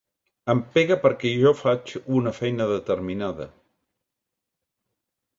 [0.51, 3.47] Em pega perquè jo faig una feina determinada.